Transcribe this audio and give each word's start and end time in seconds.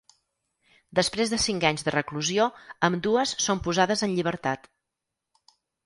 Després 0.99 1.33
de 1.33 1.39
cinc 1.43 1.67
anys 1.71 1.85
de 1.89 1.93
reclusió, 1.97 2.49
ambdues 2.91 3.37
són 3.47 3.65
posades 3.69 4.05
en 4.09 4.19
llibertat. 4.19 4.71